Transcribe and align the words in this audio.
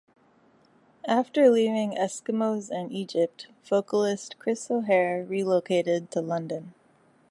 After 1.05 1.51
leaving 1.51 1.91
Eskimos 1.91 2.71
and 2.71 2.91
Egypt, 2.91 3.49
vocalist 3.63 4.39
Chris 4.39 4.71
O'Hare 4.71 5.23
relocated 5.29 6.09
to 6.09 6.21
London. 6.21 6.73